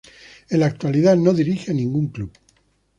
En 0.49 0.61
la 0.61 0.65
actualidad 0.65 1.15
no 1.15 1.31
dirige 1.31 1.69
a 1.69 1.73
ningún 1.75 2.07
club. 2.07 2.31